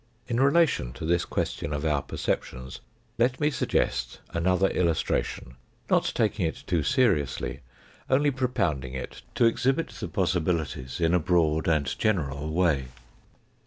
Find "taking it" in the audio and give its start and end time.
6.15-6.63